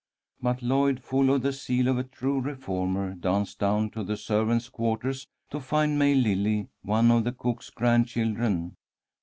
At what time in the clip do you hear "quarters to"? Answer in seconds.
4.67-5.59